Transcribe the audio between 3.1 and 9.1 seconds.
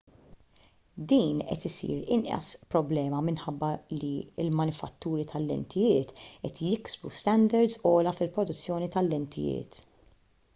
minħabba li l-manifatturi tal-lentijiet qed jiksbu standards ogħla fil-produzzjoni